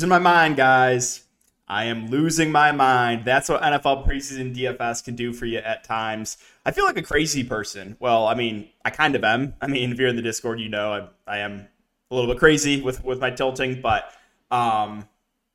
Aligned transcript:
losing 0.00 0.08
my 0.08 0.18
mind, 0.18 0.56
guys. 0.56 1.24
I 1.68 1.84
am 1.84 2.08
losing 2.08 2.50
my 2.50 2.72
mind. 2.72 3.26
That's 3.26 3.50
what 3.50 3.60
NFL 3.60 4.08
preseason 4.08 4.56
DFS 4.56 5.04
can 5.04 5.14
do 5.14 5.34
for 5.34 5.44
you 5.44 5.58
at 5.58 5.84
times. 5.84 6.38
I 6.64 6.70
feel 6.70 6.86
like 6.86 6.96
a 6.96 7.02
crazy 7.02 7.44
person. 7.44 7.98
Well, 8.00 8.26
I 8.26 8.34
mean, 8.34 8.70
I 8.82 8.88
kind 8.88 9.14
of 9.14 9.22
am. 9.24 9.52
I 9.60 9.66
mean, 9.66 9.92
if 9.92 9.98
you're 9.98 10.08
in 10.08 10.16
the 10.16 10.22
Discord, 10.22 10.58
you 10.58 10.70
know 10.70 11.10
I, 11.26 11.34
I 11.34 11.38
am 11.40 11.68
a 12.10 12.14
little 12.14 12.32
bit 12.32 12.38
crazy 12.38 12.80
with 12.80 13.04
with 13.04 13.20
my 13.20 13.28
tilting, 13.28 13.82
but 13.82 14.10
um, 14.50 15.06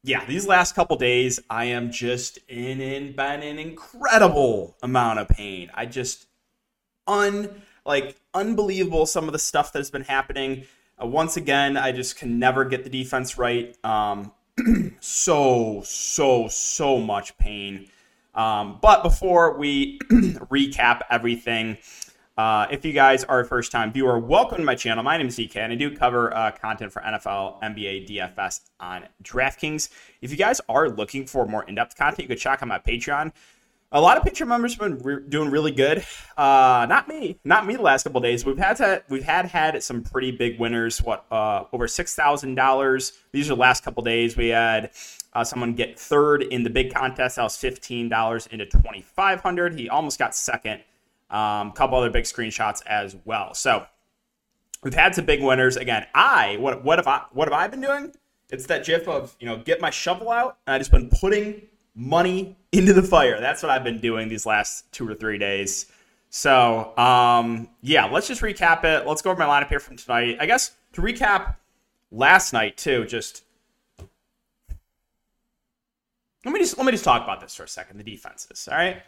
yeah, 0.04 0.24
these 0.26 0.46
last 0.46 0.76
couple 0.76 0.96
days, 0.96 1.40
I 1.50 1.66
am 1.66 1.92
just 1.92 2.38
in 2.48 2.82
in 2.82 3.14
been 3.14 3.42
an 3.42 3.58
incredible 3.58 4.76
amount 4.84 5.18
of 5.18 5.28
pain. 5.28 5.72
I 5.74 5.88
just 5.88 6.28
un 7.08 7.64
like 7.84 8.16
unbelievable 8.36 9.08
some 9.08 9.26
of 9.26 9.32
the 9.32 9.40
stuff 9.40 9.74
that's 9.74 9.90
been 9.90 10.04
happening. 10.04 10.66
Uh, 11.02 11.06
once 11.06 11.36
again, 11.36 11.76
I 11.76 11.92
just 11.92 12.18
can 12.18 12.40
never 12.40 12.64
get 12.64 12.84
the 12.84 12.90
defense 12.90 13.38
right. 13.38 13.76
Um, 13.84 14.32
so, 15.02 15.82
so, 15.84 16.48
so 16.48 17.00
much 17.00 17.38
pain. 17.38 17.90
Um, 18.34 18.80
but 18.82 19.04
before 19.04 19.58
we 19.58 20.00
recap 20.10 21.02
everything, 21.10 21.78
uh, 22.38 22.68
if 22.70 22.84
you 22.84 22.94
guys 22.94 23.24
are 23.26 23.42
a 23.42 23.46
first 23.46 23.72
time 23.72 23.92
viewer, 23.92 24.20
welcome 24.20 24.58
to 24.58 24.64
my 24.64 24.76
channel. 24.76 25.04
My 25.04 25.18
name 25.18 25.28
is 25.28 25.38
DK, 25.38 25.56
and 25.58 25.74
I 25.74 25.76
do 25.76 25.96
cover 25.96 26.36
uh, 26.36 26.52
content 26.52 26.92
for 26.92 27.02
NFL, 27.02 27.62
NBA, 27.62 28.10
DFS 28.10 28.62
on 28.80 29.06
DraftKings. 29.24 29.90
If 30.22 30.32
you 30.32 30.38
guys 30.38 30.60
are 30.68 30.90
looking 30.90 31.26
for 31.26 31.46
more 31.46 31.64
in 31.64 31.76
depth 31.76 31.98
content, 31.98 32.24
you 32.24 32.28
can 32.28 32.38
check 32.38 32.62
out 32.62 32.68
my 32.68 32.80
Patreon 32.80 33.32
a 33.96 34.02
lot 34.02 34.18
of 34.18 34.24
Patreon 34.24 34.48
members 34.48 34.74
have 34.74 34.82
been 34.82 35.00
re- 35.00 35.24
doing 35.30 35.50
really 35.50 35.72
good. 35.72 36.06
Uh, 36.36 36.86
not 36.90 37.08
me, 37.08 37.40
not 37.46 37.66
me. 37.66 37.78
The 37.78 37.82
last 37.82 38.04
couple 38.04 38.20
days, 38.20 38.46
we've 38.46 38.58
had 38.58 38.76
to, 38.78 39.02
we've 39.08 39.24
had 39.24 39.46
had 39.46 39.82
some 39.82 40.04
pretty 40.04 40.32
big 40.32 40.60
winners. 40.60 41.02
What 41.02 41.26
uh, 41.32 41.64
over 41.72 41.88
six 41.88 42.14
thousand 42.14 42.56
dollars? 42.56 43.14
These 43.32 43.50
are 43.50 43.56
the 43.56 43.62
last 43.62 43.86
couple 43.86 44.04
days. 44.04 44.36
We 44.36 44.50
had 44.50 44.92
uh, 45.32 45.46
someone 45.46 45.74
get 45.74 45.98
third 45.98 46.44
in 46.44 46.64
the 46.64 46.70
big 46.70 46.94
contest. 46.94 47.38
That 47.38 47.44
was 47.44 47.56
fifteen 47.56 48.10
dollars 48.10 48.48
into 48.48 48.66
twenty 48.66 49.02
five 49.02 49.40
hundred. 49.40 49.80
He 49.80 49.88
almost 49.88 50.20
got 50.20 50.36
second. 50.36 50.82
A 51.32 51.38
um, 51.38 51.72
couple 51.72 51.98
other 51.98 52.12
big 52.12 52.26
screenshots 52.26 52.82
as 52.86 53.16
well. 53.24 53.54
So 53.54 53.86
we've 54.84 54.94
had 54.94 55.16
some 55.16 55.26
big 55.26 55.42
winners. 55.42 55.78
Again, 55.78 56.06
I 56.14 56.58
what 56.58 56.84
what 56.84 57.00
have 57.00 57.08
I 57.08 57.22
what 57.32 57.48
have 57.48 57.58
I 57.58 57.68
been 57.70 57.82
doing? 57.82 58.12
It's 58.50 58.66
that 58.66 58.86
gif 58.86 59.08
of 59.08 59.38
you 59.40 59.48
know 59.48 59.58
get 59.58 59.80
my 59.80 59.90
shovel 59.90 60.32
out, 60.32 60.58
and 60.68 60.74
I 60.76 60.80
just 60.80 60.92
been 60.92 61.10
putting 61.10 61.62
money 61.96 62.58
into 62.72 62.94
the 62.94 63.02
fire. 63.04 63.40
That's 63.40 63.64
what 63.64 63.70
I've 63.70 63.84
been 63.84 64.00
doing 64.00 64.28
these 64.28 64.46
last 64.46 64.92
two 64.92 65.08
or 65.08 65.16
three 65.16 65.38
days. 65.38 65.88
So, 66.30 66.96
um, 66.98 67.70
yeah, 67.82 68.06
let's 68.06 68.28
just 68.28 68.42
recap 68.42 68.84
it. 68.84 69.08
Let's 69.08 69.22
go 69.22 69.32
over 69.32 69.40
my 69.40 69.48
lineup 69.48 69.70
here 69.70 69.80
from 69.80 69.96
tonight. 69.96 70.38
I 70.40 70.46
guess 70.46 70.72
to 70.94 71.02
recap 71.02 71.56
last 72.12 72.52
night 72.54 72.78
too. 72.78 73.06
Just 73.06 73.44
let 76.44 76.54
me 76.54 76.60
just 76.60 76.78
let 76.78 76.86
me 76.86 76.92
just 76.92 77.06
talk 77.06 77.24
about 77.24 77.42
this 77.42 77.56
for 77.56 77.64
a 77.64 77.68
second. 77.68 77.98
The 77.98 78.04
defenses. 78.04 78.68
All 78.70 78.78
right, 78.78 79.02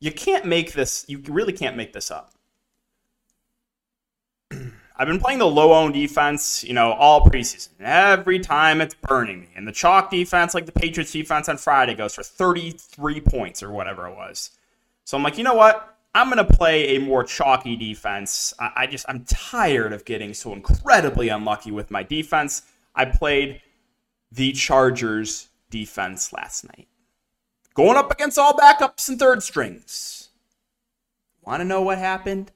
you 0.00 0.12
can't 0.12 0.44
make 0.44 0.72
this. 0.72 1.04
You 1.08 1.22
really 1.28 1.52
can't 1.52 1.76
make 1.76 1.92
this 1.92 2.10
up. 2.10 2.32
I've 4.98 5.06
been 5.06 5.20
playing 5.20 5.40
the 5.40 5.46
low 5.46 5.74
owned 5.74 5.92
defense, 5.92 6.64
you 6.64 6.72
know, 6.72 6.92
all 6.92 7.24
preseason. 7.24 7.68
Every 7.80 8.38
time 8.38 8.80
it's 8.80 8.94
burning 8.94 9.40
me. 9.40 9.48
And 9.54 9.68
the 9.68 9.72
chalk 9.72 10.10
defense, 10.10 10.54
like 10.54 10.64
the 10.64 10.72
Patriots 10.72 11.12
defense 11.12 11.48
on 11.50 11.58
Friday, 11.58 11.94
goes 11.94 12.14
for 12.14 12.22
33 12.22 13.20
points 13.20 13.62
or 13.62 13.70
whatever 13.70 14.06
it 14.08 14.16
was. 14.16 14.52
So 15.04 15.16
I'm 15.16 15.22
like, 15.22 15.36
you 15.36 15.44
know 15.44 15.54
what? 15.54 15.98
I'm 16.14 16.30
going 16.30 16.44
to 16.44 16.50
play 16.50 16.96
a 16.96 17.00
more 17.00 17.24
chalky 17.24 17.76
defense. 17.76 18.54
I, 18.58 18.70
I 18.74 18.86
just, 18.86 19.04
I'm 19.06 19.24
tired 19.24 19.92
of 19.92 20.06
getting 20.06 20.32
so 20.32 20.54
incredibly 20.54 21.28
unlucky 21.28 21.70
with 21.70 21.90
my 21.90 22.02
defense. 22.02 22.62
I 22.94 23.04
played 23.04 23.60
the 24.32 24.52
Chargers 24.52 25.48
defense 25.68 26.32
last 26.32 26.64
night. 26.64 26.88
Going 27.74 27.98
up 27.98 28.10
against 28.10 28.38
all 28.38 28.54
backups 28.54 29.10
and 29.10 29.18
third 29.18 29.42
strings. 29.42 30.30
Want 31.44 31.60
to 31.60 31.64
know 31.66 31.82
what 31.82 31.98
happened? 31.98 32.50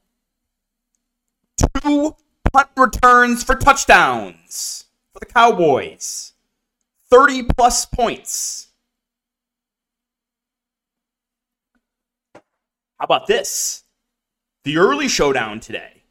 Two 1.82 2.16
punt 2.52 2.68
returns 2.76 3.42
for 3.42 3.54
touchdowns 3.54 4.86
for 5.12 5.20
the 5.20 5.26
Cowboys. 5.26 6.32
30 7.10 7.44
plus 7.44 7.86
points. 7.86 8.68
How 12.98 13.04
about 13.04 13.26
this? 13.26 13.84
The 14.64 14.76
early 14.76 15.08
showdown 15.08 15.60
today 15.60 16.02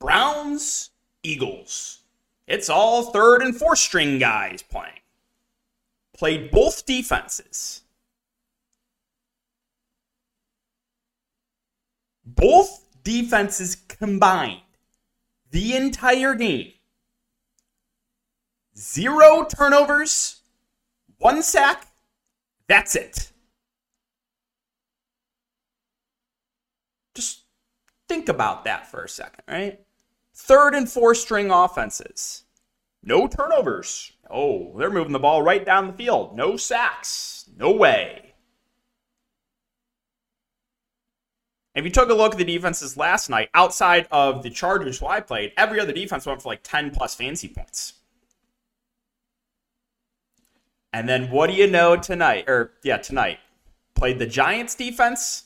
Browns, 0.00 0.90
Eagles. 1.22 2.02
It's 2.46 2.68
all 2.68 3.04
third 3.04 3.40
and 3.40 3.56
fourth 3.56 3.78
string 3.78 4.18
guys 4.18 4.62
playing. 4.62 5.00
Played 6.14 6.50
both 6.50 6.84
defenses. 6.84 7.80
Both 12.26 12.84
defenses 13.02 13.76
combined 13.88 14.60
the 15.54 15.76
entire 15.76 16.34
game. 16.34 16.72
Zero 18.76 19.44
turnovers, 19.44 20.40
one 21.18 21.44
sack. 21.44 21.86
That's 22.66 22.96
it. 22.96 23.30
Just 27.14 27.42
think 28.08 28.28
about 28.28 28.64
that 28.64 28.90
for 28.90 29.04
a 29.04 29.08
second, 29.08 29.44
right? 29.46 29.78
Third 30.34 30.74
and 30.74 30.90
fourth 30.90 31.18
string 31.18 31.52
offenses. 31.52 32.42
No 33.04 33.28
turnovers. 33.28 34.10
Oh, 34.28 34.76
they're 34.76 34.90
moving 34.90 35.12
the 35.12 35.20
ball 35.20 35.40
right 35.40 35.64
down 35.64 35.86
the 35.86 35.92
field. 35.92 36.36
No 36.36 36.56
sacks. 36.56 37.48
No 37.56 37.70
way. 37.70 38.23
If 41.74 41.84
you 41.84 41.90
took 41.90 42.08
a 42.08 42.14
look 42.14 42.32
at 42.32 42.38
the 42.38 42.44
defenses 42.44 42.96
last 42.96 43.28
night, 43.28 43.50
outside 43.52 44.06
of 44.12 44.42
the 44.44 44.50
Chargers 44.50 45.00
who 45.00 45.06
I 45.06 45.20
played, 45.20 45.52
every 45.56 45.80
other 45.80 45.92
defense 45.92 46.24
went 46.24 46.40
for 46.40 46.48
like 46.48 46.60
10 46.62 46.92
plus 46.92 47.16
fancy 47.16 47.48
points. 47.48 47.94
And 50.92 51.08
then 51.08 51.30
what 51.32 51.48
do 51.48 51.54
you 51.54 51.66
know 51.66 51.96
tonight? 51.96 52.44
Or, 52.48 52.72
yeah, 52.84 52.98
tonight. 52.98 53.40
Played 53.96 54.20
the 54.20 54.26
Giants 54.26 54.76
defense, 54.76 55.44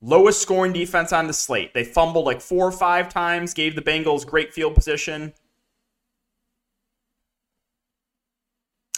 lowest 0.00 0.40
scoring 0.40 0.72
defense 0.72 1.12
on 1.12 1.26
the 1.26 1.34
slate. 1.34 1.74
They 1.74 1.84
fumbled 1.84 2.24
like 2.24 2.40
four 2.40 2.66
or 2.66 2.72
five 2.72 3.10
times, 3.10 3.52
gave 3.52 3.74
the 3.74 3.82
Bengals 3.82 4.26
great 4.26 4.54
field 4.54 4.74
position. 4.74 5.34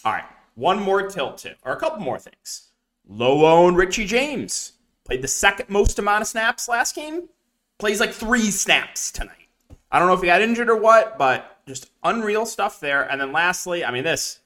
All 0.05 0.13
right, 0.13 0.25
one 0.55 0.81
more 0.81 1.09
tilt 1.09 1.39
tip, 1.39 1.59
or 1.65 1.73
a 1.73 1.81
couple 1.81 2.01
more 2.01 2.19
things. 2.19 2.69
Low 3.09 3.47
owned 3.47 3.77
Richie 3.77 4.07
James 4.07 4.75
Played 5.09 5.23
the 5.23 5.29
second 5.29 5.71
most 5.71 5.99
amount 5.99 6.21
of 6.21 6.29
snaps 6.29 6.69
last 6.69 6.95
game. 6.95 7.31
Plays 7.79 7.99
like 7.99 8.13
three 8.13 8.51
snaps 8.51 9.11
tonight. 9.11 9.49
I 9.91 9.99
don't 9.99 10.07
know 10.07 10.13
if 10.13 10.21
he 10.21 10.27
got 10.27 10.43
injured 10.43 10.69
or 10.69 10.77
what, 10.77 11.17
but 11.17 11.63
just 11.67 11.91
unreal 12.05 12.45
stuff 12.45 12.79
there. 12.79 13.11
And 13.11 13.19
then 13.19 13.33
lastly, 13.33 13.87
I 13.87 13.91
mean, 13.91 14.05
this. 14.05 14.41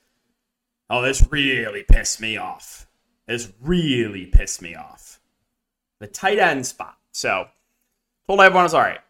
Oh, 0.88 1.02
this 1.02 1.26
really 1.32 1.82
pissed 1.82 2.20
me 2.20 2.36
off. 2.36 2.86
This 3.26 3.52
really 3.60 4.26
pissed 4.26 4.62
me 4.62 4.76
off. 4.76 5.18
The 5.98 6.06
tight 6.06 6.38
end 6.38 6.64
spot. 6.64 6.96
So, 7.10 7.48
told 8.28 8.40
everyone 8.40 8.64
was 8.64 8.74
all 8.74 8.82
right. 8.82 9.00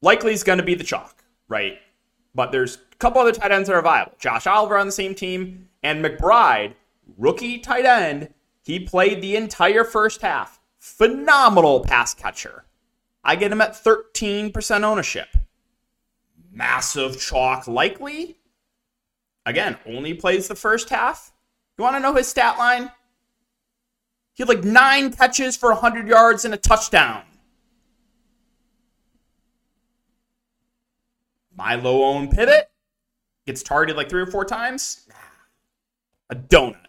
Likely 0.00 0.32
is 0.32 0.42
going 0.42 0.58
to 0.58 0.64
be 0.64 0.74
the 0.74 0.84
chalk, 0.84 1.22
right? 1.48 1.78
But 2.34 2.50
there's 2.50 2.76
a 2.76 2.96
couple 2.96 3.20
other 3.20 3.32
tight 3.32 3.52
ends 3.52 3.68
that 3.68 3.74
are 3.74 3.82
viable. 3.82 4.14
Josh 4.18 4.46
Oliver 4.46 4.78
on 4.78 4.86
the 4.86 4.92
same 4.92 5.14
team, 5.14 5.68
and 5.82 6.02
McBride, 6.02 6.72
rookie 7.18 7.58
tight 7.58 7.84
end. 7.84 8.32
He 8.62 8.80
played 8.80 9.20
the 9.20 9.36
entire 9.36 9.84
first 9.84 10.22
half 10.22 10.60
phenomenal 10.82 11.78
pass 11.78 12.12
catcher. 12.12 12.64
I 13.22 13.36
get 13.36 13.52
him 13.52 13.60
at 13.60 13.74
13% 13.74 14.82
ownership. 14.82 15.28
Massive 16.50 17.20
chalk 17.20 17.68
likely. 17.68 18.38
Again, 19.46 19.78
only 19.86 20.12
plays 20.12 20.48
the 20.48 20.56
first 20.56 20.88
half. 20.88 21.32
You 21.78 21.84
want 21.84 21.94
to 21.94 22.00
know 22.00 22.14
his 22.14 22.26
stat 22.26 22.58
line? 22.58 22.90
He 24.34 24.42
had 24.42 24.48
like 24.48 24.64
nine 24.64 25.12
catches 25.12 25.56
for 25.56 25.70
100 25.70 26.08
yards 26.08 26.44
and 26.44 26.52
a 26.52 26.56
touchdown. 26.56 27.22
My 31.56 31.76
low 31.76 32.02
own 32.02 32.28
pivot 32.28 32.72
gets 33.46 33.62
targeted 33.62 33.96
like 33.96 34.10
three 34.10 34.22
or 34.22 34.26
four 34.26 34.44
times. 34.44 35.06
A 36.28 36.34
donut. 36.34 36.86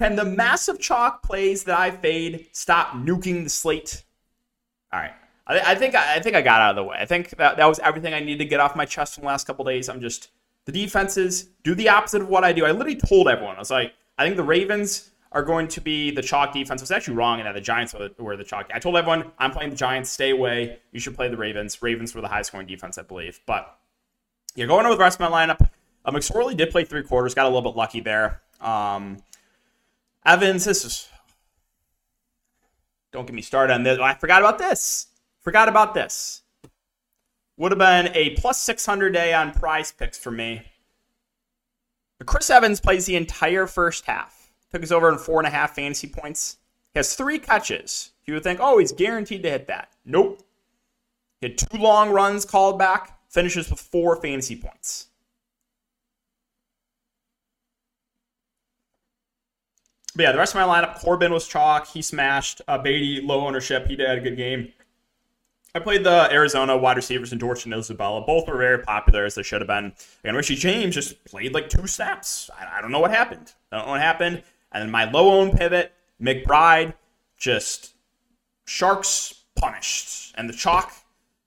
Can 0.00 0.16
the 0.16 0.24
massive 0.24 0.80
chalk 0.80 1.22
plays 1.22 1.64
that 1.64 1.78
I 1.78 1.90
fade 1.90 2.46
stop 2.52 2.94
nuking 2.94 3.44
the 3.44 3.50
slate? 3.50 4.02
All 4.90 4.98
right. 4.98 5.12
I, 5.46 5.72
I 5.72 5.74
think 5.74 5.94
I, 5.94 6.16
I, 6.16 6.20
think 6.20 6.34
I 6.34 6.40
got 6.40 6.62
out 6.62 6.70
of 6.70 6.76
the 6.76 6.84
way. 6.84 6.96
I 6.98 7.04
think 7.04 7.36
that, 7.36 7.58
that 7.58 7.66
was 7.66 7.78
everything 7.80 8.14
I 8.14 8.20
needed 8.20 8.38
to 8.38 8.44
get 8.46 8.60
off 8.60 8.74
my 8.74 8.86
chest 8.86 9.18
in 9.18 9.24
the 9.24 9.28
last 9.28 9.46
couple 9.46 9.62
days. 9.66 9.90
I'm 9.90 10.00
just 10.00 10.30
the 10.64 10.72
defenses 10.72 11.50
do 11.64 11.74
the 11.74 11.90
opposite 11.90 12.22
of 12.22 12.30
what 12.30 12.44
I 12.44 12.54
do. 12.54 12.64
I 12.64 12.70
literally 12.70 12.96
told 12.96 13.28
everyone. 13.28 13.56
I 13.56 13.58
was 13.58 13.70
like, 13.70 13.92
I 14.16 14.24
think 14.24 14.36
the 14.36 14.42
Ravens 14.42 15.10
are 15.32 15.42
going 15.42 15.68
to 15.68 15.82
be 15.82 16.10
the 16.10 16.22
chalk 16.22 16.54
defense. 16.54 16.80
I 16.80 16.84
was 16.84 16.90
actually 16.92 17.16
wrong 17.16 17.38
in 17.38 17.44
that 17.44 17.52
the 17.52 17.60
Giants 17.60 17.92
were 17.92 18.08
the, 18.08 18.22
were 18.22 18.38
the 18.38 18.44
chalk. 18.44 18.70
I 18.72 18.78
told 18.78 18.96
everyone 18.96 19.30
I'm 19.38 19.50
playing 19.50 19.68
the 19.68 19.76
Giants. 19.76 20.08
Stay 20.08 20.30
away. 20.30 20.78
You 20.92 21.00
should 21.00 21.14
play 21.14 21.28
the 21.28 21.36
Ravens. 21.36 21.82
Ravens 21.82 22.14
were 22.14 22.22
the 22.22 22.28
high 22.28 22.40
scoring 22.40 22.66
defense, 22.66 22.96
I 22.96 23.02
believe. 23.02 23.38
But 23.44 23.76
yeah, 24.54 24.64
going 24.64 24.86
on 24.86 24.88
with 24.88 24.98
the 24.98 25.04
rest 25.04 25.20
of 25.20 25.30
my 25.30 25.46
lineup. 25.46 25.68
Um, 26.06 26.14
McSorley 26.14 26.56
did 26.56 26.70
play 26.70 26.86
three 26.86 27.02
quarters, 27.02 27.34
got 27.34 27.44
a 27.44 27.50
little 27.50 27.70
bit 27.70 27.76
lucky 27.76 28.00
there. 28.00 28.40
Um, 28.62 29.18
Evans, 30.24 30.64
this 30.64 30.84
is. 30.84 31.08
Don't 33.12 33.26
get 33.26 33.34
me 33.34 33.42
started 33.42 33.72
on 33.72 33.82
this. 33.82 33.98
I 33.98 34.14
forgot 34.14 34.42
about 34.42 34.58
this. 34.58 35.08
Forgot 35.40 35.68
about 35.68 35.94
this. 35.94 36.42
Would 37.56 37.72
have 37.72 37.78
been 37.78 38.14
a 38.14 38.30
plus 38.36 38.60
600 38.60 39.12
day 39.12 39.34
on 39.34 39.52
prize 39.52 39.92
picks 39.92 40.18
for 40.18 40.30
me. 40.30 40.62
Chris 42.26 42.50
Evans 42.50 42.80
plays 42.80 43.06
the 43.06 43.16
entire 43.16 43.66
first 43.66 44.04
half. 44.06 44.52
Took 44.70 44.82
us 44.82 44.92
over 44.92 45.10
in 45.10 45.18
four 45.18 45.40
and 45.40 45.46
a 45.46 45.50
half 45.50 45.74
fantasy 45.74 46.06
points. 46.06 46.58
He 46.92 46.98
has 46.98 47.14
three 47.14 47.38
catches. 47.38 48.12
You 48.24 48.34
would 48.34 48.42
think, 48.42 48.60
oh, 48.62 48.78
he's 48.78 48.92
guaranteed 48.92 49.42
to 49.42 49.50
hit 49.50 49.66
that. 49.66 49.90
Nope. 50.04 50.42
He 51.40 51.48
had 51.48 51.58
two 51.58 51.78
long 51.78 52.10
runs 52.10 52.44
called 52.44 52.78
back, 52.78 53.18
finishes 53.28 53.70
with 53.70 53.80
four 53.80 54.16
fantasy 54.20 54.56
points. 54.56 55.06
But 60.16 60.24
yeah, 60.24 60.32
the 60.32 60.38
rest 60.38 60.54
of 60.54 60.66
my 60.66 60.80
lineup, 60.80 60.96
Corbin 60.96 61.32
was 61.32 61.46
chalk. 61.46 61.86
He 61.86 62.02
smashed. 62.02 62.60
Uh, 62.66 62.78
Beatty, 62.78 63.20
low 63.24 63.46
ownership. 63.46 63.86
He 63.86 63.96
did 63.96 64.10
a 64.10 64.20
good 64.20 64.36
game. 64.36 64.72
I 65.74 65.78
played 65.78 66.02
the 66.02 66.28
Arizona 66.32 66.76
wide 66.76 66.96
receivers 66.96 67.30
and 67.30 67.40
Dortch 67.40 67.64
and 67.64 67.72
Isabella. 67.72 68.22
Both 68.22 68.48
were 68.48 68.56
very 68.56 68.82
popular 68.82 69.24
as 69.24 69.36
they 69.36 69.44
should 69.44 69.60
have 69.60 69.68
been. 69.68 69.92
And 70.24 70.36
Richie 70.36 70.56
James 70.56 70.96
just 70.96 71.24
played 71.24 71.54
like 71.54 71.68
two 71.68 71.86
snaps. 71.86 72.50
I, 72.58 72.78
I 72.78 72.80
don't 72.80 72.90
know 72.90 72.98
what 72.98 73.12
happened. 73.12 73.52
I 73.70 73.76
don't 73.76 73.86
know 73.86 73.92
what 73.92 74.00
happened. 74.00 74.42
And 74.72 74.82
then 74.82 74.90
my 74.90 75.08
low 75.08 75.30
owned 75.30 75.56
pivot, 75.56 75.92
McBride, 76.20 76.94
just 77.36 77.94
sharks 78.66 79.44
punished. 79.54 80.34
And 80.36 80.48
the 80.48 80.54
chalk, 80.54 80.92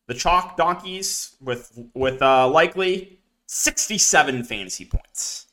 the 0.08 0.14
chalk 0.14 0.56
donkeys 0.56 1.36
with 1.42 1.78
with 1.94 2.22
uh, 2.22 2.48
likely 2.48 3.20
67 3.48 4.44
fantasy 4.46 4.86
points. 4.86 5.48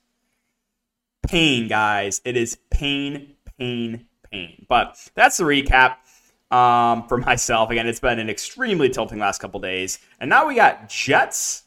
Pain, 1.31 1.69
guys. 1.69 2.21
It 2.25 2.37
is 2.37 2.59
pain, 2.71 3.37
pain, 3.57 4.05
pain. 4.33 4.67
But 4.69 4.99
that's 5.15 5.37
the 5.37 5.45
recap 5.45 5.99
um, 6.51 7.07
for 7.07 7.19
myself. 7.19 7.71
Again, 7.71 7.87
it's 7.87 8.01
been 8.01 8.19
an 8.19 8.29
extremely 8.29 8.89
tilting 8.89 9.21
last 9.21 9.41
couple 9.41 9.61
days. 9.61 10.01
And 10.19 10.29
now 10.29 10.49
we 10.49 10.57
got 10.57 10.89
Jets, 10.89 11.63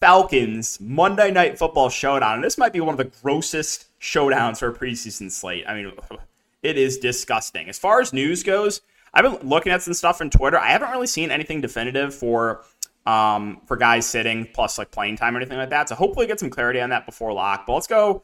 Falcons, 0.00 0.80
Monday 0.80 1.30
Night 1.30 1.58
Football 1.58 1.90
Showdown. 1.90 2.36
And 2.36 2.44
this 2.44 2.56
might 2.56 2.72
be 2.72 2.80
one 2.80 2.94
of 2.94 2.96
the 2.96 3.12
grossest 3.22 3.88
showdowns 4.00 4.60
for 4.60 4.68
a 4.68 4.74
preseason 4.74 5.30
slate. 5.30 5.66
I 5.68 5.74
mean, 5.74 5.92
it 6.62 6.78
is 6.78 6.96
disgusting. 6.96 7.68
As 7.68 7.78
far 7.78 8.00
as 8.00 8.14
news 8.14 8.42
goes, 8.42 8.80
I've 9.12 9.24
been 9.24 9.46
looking 9.46 9.72
at 9.72 9.82
some 9.82 9.92
stuff 9.92 10.22
on 10.22 10.30
Twitter. 10.30 10.58
I 10.58 10.70
haven't 10.70 10.90
really 10.90 11.06
seen 11.06 11.30
anything 11.30 11.60
definitive 11.60 12.14
for 12.14 12.64
um, 13.04 13.60
for 13.66 13.76
guys 13.76 14.06
sitting 14.06 14.48
plus 14.54 14.78
like 14.78 14.90
playing 14.90 15.18
time 15.18 15.34
or 15.34 15.38
anything 15.38 15.58
like 15.58 15.68
that. 15.68 15.90
So 15.90 15.94
hopefully 15.94 16.26
get 16.26 16.40
some 16.40 16.48
clarity 16.48 16.80
on 16.80 16.88
that 16.90 17.04
before 17.04 17.34
lock. 17.34 17.66
But 17.66 17.74
let's 17.74 17.86
go 17.86 18.22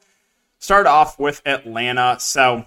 start 0.63 0.87
off 0.87 1.19
with 1.19 1.43
Atlanta. 1.45 2.17
So 2.21 2.65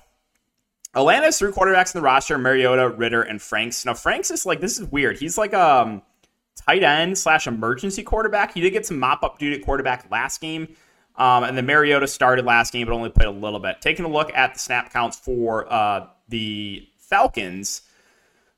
Atlanta 0.94 1.26
has 1.26 1.40
three 1.40 1.52
quarterbacks 1.52 1.96
in 1.96 2.02
the 2.02 2.06
roster: 2.06 2.38
Mariota, 2.38 2.90
Ridder, 2.90 3.24
and 3.24 3.42
Franks. 3.42 3.86
Now 3.86 3.94
Franks 3.94 4.30
is 4.30 4.46
like 4.46 4.60
this 4.60 4.78
is 4.78 4.92
weird. 4.92 5.18
He's 5.18 5.38
like 5.38 5.54
a 5.54 5.82
um, 5.82 6.02
tight 6.56 6.84
end 6.84 7.18
slash 7.18 7.48
emergency 7.48 8.04
quarterback. 8.04 8.54
He 8.54 8.62
did 8.62 8.72
get 8.72 8.86
some 8.86 9.00
mop 9.00 9.24
up 9.24 9.40
duty 9.40 9.56
at 9.56 9.64
quarterback 9.64 10.12
last 10.12 10.42
game. 10.42 10.76
Um, 11.18 11.46
and 11.46 11.58
then 11.58 11.66
Mariota 11.66 12.08
started 12.08 12.44
last 12.44 12.74
game, 12.74 12.86
but 12.88 12.94
only 12.94 13.10
played 13.10 13.30
a 13.30 13.32
little 13.32 13.60
bit. 13.60 13.80
Taking 13.80 14.04
a 14.04 14.10
look 14.10 14.34
at 14.36 14.54
the 14.54 14.60
snap 14.60 14.92
counts 14.92 15.18
for 15.18 15.72
uh, 15.72 16.08
the 16.28 16.90
Falcons, 16.98 17.84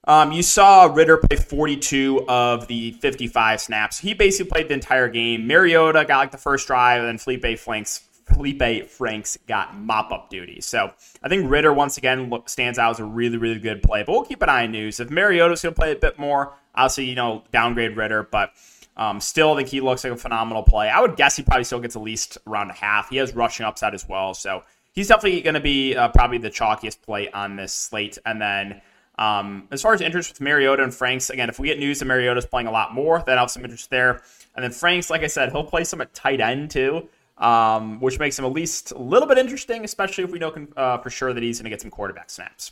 um, 0.07 0.31
you 0.31 0.41
saw 0.41 0.85
Ridder 0.85 1.17
play 1.17 1.37
42 1.37 2.25
of 2.27 2.65
the 2.67 2.93
55 2.93 3.61
snaps. 3.61 3.99
He 3.99 4.15
basically 4.15 4.49
played 4.49 4.69
the 4.69 4.73
entire 4.73 5.07
game. 5.07 5.45
Mariota 5.45 6.03
got 6.05 6.17
like 6.17 6.31
the 6.31 6.37
first 6.39 6.65
drive, 6.65 7.01
and 7.01 7.09
then 7.09 7.17
Felipe 7.19 7.59
Franks 7.59 8.06
Felipe 8.27 8.89
Franks 8.89 9.37
got 9.47 9.75
mop 9.75 10.11
up 10.11 10.29
duty. 10.29 10.61
So 10.61 10.91
I 11.23 11.29
think 11.29 11.49
Ridder 11.49 11.73
once 11.73 11.97
again 11.97 12.31
stands 12.45 12.77
out 12.77 12.91
as 12.91 12.99
a 12.99 13.05
really, 13.05 13.37
really 13.37 13.59
good 13.59 13.81
play. 13.81 14.03
But 14.03 14.11
we'll 14.11 14.25
keep 14.25 14.41
an 14.41 14.49
eye 14.49 14.65
on 14.65 14.71
news. 14.71 14.99
If 14.99 15.09
Mariota's 15.09 15.61
going 15.61 15.73
to 15.73 15.79
play 15.79 15.91
a 15.91 15.95
bit 15.95 16.19
more, 16.19 16.53
obviously, 16.75 17.05
you 17.05 17.15
know, 17.15 17.43
downgrade 17.51 17.95
Ridder, 17.95 18.23
but 18.23 18.51
um, 18.97 19.21
still 19.21 19.53
I 19.53 19.57
think 19.57 19.69
he 19.69 19.79
looks 19.79 20.03
like 20.03 20.13
a 20.13 20.17
phenomenal 20.17 20.63
play. 20.63 20.89
I 20.89 20.99
would 20.99 21.15
guess 21.15 21.37
he 21.37 21.43
probably 21.43 21.63
still 21.63 21.79
gets 21.79 21.95
at 21.95 22.01
least 22.01 22.37
around 22.47 22.69
a 22.69 22.73
half. 22.73 23.09
He 23.09 23.17
has 23.17 23.33
rushing 23.33 23.65
upside 23.65 23.93
as 23.93 24.07
well. 24.07 24.33
So 24.33 24.63
he's 24.93 25.07
definitely 25.07 25.41
going 25.41 25.53
to 25.53 25.59
be 25.59 25.95
uh, 25.95 26.09
probably 26.09 26.39
the 26.39 26.49
chalkiest 26.49 27.01
play 27.01 27.29
on 27.31 27.55
this 27.55 27.73
slate. 27.73 28.17
And 28.25 28.41
then 28.41 28.81
um, 29.17 29.67
as 29.71 29.81
far 29.81 29.93
as 29.93 30.01
interest 30.01 30.31
with 30.31 30.41
Mariota 30.41 30.83
and 30.83 30.93
Franks, 30.93 31.29
again, 31.29 31.47
if 31.47 31.59
we 31.59 31.67
get 31.67 31.79
news 31.79 31.99
that 31.99 32.05
Mariota's 32.05 32.45
playing 32.45 32.67
a 32.67 32.71
lot 32.71 32.93
more, 32.93 33.23
then 33.25 33.37
I'll 33.37 33.43
have 33.43 33.51
some 33.51 33.63
interest 33.63 33.89
there. 33.89 34.21
And 34.55 34.63
then 34.63 34.71
Franks, 34.71 35.09
like 35.09 35.21
I 35.21 35.27
said, 35.27 35.51
he'll 35.51 35.63
play 35.63 35.83
some 35.83 36.01
at 36.01 36.13
tight 36.13 36.41
end 36.41 36.71
too 36.71 37.07
um, 37.37 37.99
which 37.99 38.19
makes 38.19 38.37
him 38.37 38.45
at 38.45 38.51
least 38.51 38.91
a 38.91 38.97
little 38.97 39.27
bit 39.27 39.37
interesting, 39.37 39.83
especially 39.83 40.23
if 40.23 40.31
we 40.31 40.39
know 40.39 40.53
uh, 40.75 40.97
for 40.97 41.09
sure 41.09 41.33
that 41.33 41.43
he's 41.43 41.59
going 41.59 41.65
to 41.65 41.69
get 41.69 41.81
some 41.81 41.91
quarterback 41.91 42.29
snaps. 42.29 42.71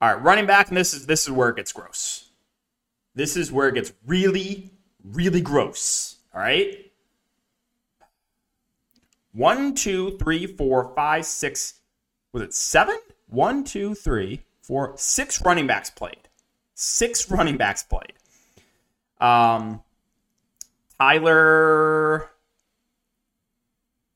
All 0.00 0.12
right, 0.12 0.22
running 0.22 0.46
back, 0.46 0.68
and 0.68 0.76
this 0.76 0.92
is 0.92 1.06
this 1.06 1.22
is 1.22 1.30
where 1.30 1.48
it 1.48 1.56
gets 1.56 1.72
gross. 1.72 2.30
This 3.14 3.36
is 3.36 3.52
where 3.52 3.68
it 3.68 3.74
gets 3.74 3.92
really, 4.06 4.70
really 5.04 5.40
gross. 5.40 6.16
All 6.34 6.40
right. 6.40 6.90
One, 9.32 9.74
two, 9.74 10.16
three, 10.18 10.46
four, 10.46 10.92
five, 10.94 11.24
six. 11.24 11.74
Was 12.32 12.42
it 12.42 12.54
seven? 12.54 12.98
One, 13.28 13.64
two, 13.64 13.94
three, 13.94 14.42
four, 14.62 14.94
six 14.96 15.44
running 15.44 15.66
backs 15.66 15.90
played. 15.90 16.28
Six 16.74 17.30
running 17.30 17.56
backs 17.56 17.84
played. 17.84 18.14
Um, 19.20 19.82
Tyler 20.98 22.30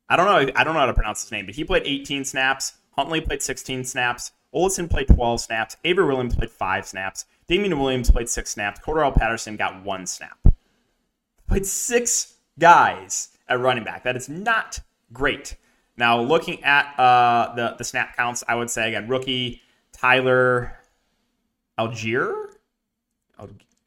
I 0.09 0.17
don't 0.17 0.27
know. 0.27 0.53
I 0.57 0.65
don't 0.65 0.75
know 0.75 0.81
how 0.81 0.87
to 0.87 0.95
pronounce 0.95 1.23
his 1.23 1.33
name, 1.33 1.47
but 1.47 1.55
he 1.55 1.65
played 1.65 1.83
18 1.85 2.25
snaps. 2.25 2.75
Huntley 2.93 3.21
played 3.21 3.43
16 3.43 3.85
snaps. 3.85 4.33
Ollison 4.55 4.89
played 4.89 5.09
12 5.09 5.41
snaps. 5.41 5.77
Avery 5.85 6.07
Williams 6.07 6.35
played 6.35 6.51
five 6.51 6.87
snaps. 6.87 7.27
Damien 7.47 7.79
Williams 7.79 8.11
played 8.11 8.29
six 8.29 8.51
snaps. 8.51 8.81
Cordarrelle 8.81 9.15
Patterson 9.15 9.57
got 9.57 9.83
one 9.85 10.07
snap. 10.07 10.39
Played 11.47 11.67
six 11.67 12.35
guys 12.59 13.31
at 13.49 13.61
running 13.61 13.85
back. 13.85 14.05
That 14.05 14.17
is 14.17 14.29
not 14.29 14.81
great. 15.13 15.57
Now, 15.97 16.21
looking 16.21 16.63
at 16.65 16.99
uh, 16.99 17.55
the 17.55 17.75
the 17.77 17.85
snap 17.85 18.17
counts, 18.17 18.45
I 18.47 18.55
would 18.55 18.71
say 18.71 18.89
again, 18.89 19.09
rookie 19.09 19.63
Tyler 19.93 20.79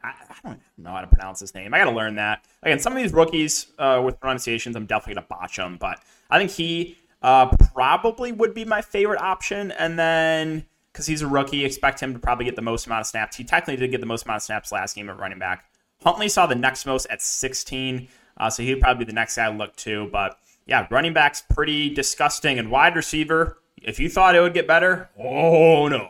I, 0.04 0.14
don't 0.44 0.60
know 0.78 0.92
how 0.92 1.02
to 1.02 1.08
pronounce 1.08 1.40
his 1.40 1.54
name. 1.54 1.74
I 1.74 1.80
got 1.80 1.86
to 1.86 1.96
learn 1.96 2.16
that. 2.16 2.46
Again, 2.64 2.80
some 2.80 2.94
of 2.94 3.02
these 3.02 3.14
rookies 3.14 3.68
uh, 3.78 4.02
with 4.04 4.20
pronunciations, 4.20 4.76
I'm 4.76 4.86
definitely 4.86 5.16
going 5.16 5.26
to 5.26 5.30
botch 5.30 5.58
them, 5.58 5.78
but 5.80 6.00
I 6.30 6.40
think 6.40 6.52
he 6.52 6.98
uh, 7.22 7.56
probably 7.74 8.32
would 8.32 8.54
be 8.54 8.66
my 8.66 8.82
favorite 8.82 9.22
option. 9.22 9.72
And 9.72 9.98
then, 9.98 10.66
because 10.92 11.08
he's 11.08 11.22
a 11.22 11.28
rookie, 11.28 11.66
expect 11.66 12.00
him 12.00 12.14
to 12.14 12.20
probably 12.20 12.46
get 12.46 12.56
the 12.56 12.62
most 12.62 12.86
amount 12.86 13.02
of 13.02 13.08
snaps. 13.08 13.38
He 13.38 13.44
technically 13.44 13.78
did 13.78 13.92
get 13.92 14.00
the 14.00 14.08
most 14.08 14.26
amount 14.26 14.38
of 14.38 14.44
snaps 14.44 14.72
last 14.72 14.96
game 14.96 15.10
at 15.10 15.18
running 15.20 15.40
back. 15.40 15.66
Huntley 16.04 16.30
saw 16.30 16.48
the 16.48 16.56
next 16.56 16.86
most 16.86 17.06
at 17.10 17.22
16, 17.22 18.08
uh, 18.38 18.50
so 18.50 18.64
he'd 18.64 18.82
probably 18.82 19.06
be 19.06 19.10
the 19.10 19.16
next 19.16 19.36
guy 19.36 19.50
to 19.50 19.56
look 19.56 19.76
to. 19.78 20.10
But 20.12 20.38
yeah, 20.66 20.88
running 20.90 21.14
back's 21.14 21.42
pretty 21.42 21.94
disgusting. 21.94 22.58
And 22.58 22.72
wide 22.72 22.96
receiver, 22.96 23.58
if 23.82 24.00
you 24.00 24.10
thought 24.10 24.36
it 24.36 24.42
would 24.42 24.54
get 24.54 24.68
better, 24.68 25.10
oh 25.18 25.88
no, 25.88 26.10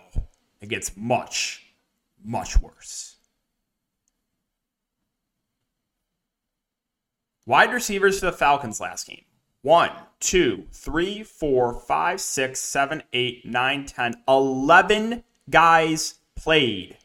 it 0.62 0.70
gets 0.70 0.96
much, 0.96 1.66
much 2.24 2.60
worse. 2.62 3.11
Wide 7.52 7.74
receivers 7.74 8.18
for 8.18 8.28
the 8.28 8.32
Falcons 8.32 8.80
last 8.80 9.08
game. 9.08 9.26
One, 9.62 9.92
two, 10.22 10.68
three, 10.72 11.22
four, 11.22 11.74
five, 11.74 12.22
six, 12.22 12.62
seven, 12.62 13.04
eight, 13.12 13.46
nine, 13.46 13.86
ten, 13.86 14.14
eleven 14.26 15.26
guys 15.50 16.20
played. 16.38 16.96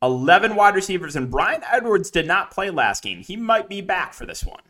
11 0.00 0.56
wide 0.56 0.74
receivers, 0.74 1.16
and 1.16 1.30
Bryan 1.30 1.62
Edwards 1.70 2.10
did 2.10 2.26
not 2.26 2.50
play 2.50 2.70
last 2.70 3.02
game. 3.02 3.20
He 3.20 3.36
might 3.36 3.68
be 3.68 3.82
back 3.82 4.14
for 4.14 4.24
this 4.24 4.42
one. 4.42 4.62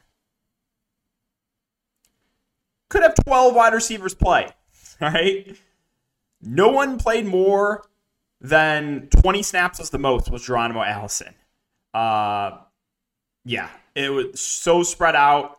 Could 2.88 3.04
have 3.04 3.14
12 3.24 3.54
wide 3.54 3.72
receivers 3.72 4.16
play. 4.16 4.48
Right. 5.00 5.56
No 6.42 6.68
one 6.70 6.98
played 6.98 7.24
more 7.24 7.84
than 8.40 9.08
20 9.10 9.44
snaps 9.44 9.78
was 9.78 9.90
the 9.90 9.98
most 9.98 10.28
was 10.28 10.44
Geronimo 10.44 10.82
Allison. 10.82 11.34
Uh, 11.94 12.58
yeah, 13.50 13.68
it 13.96 14.10
was 14.10 14.40
so 14.40 14.84
spread 14.84 15.16
out. 15.16 15.58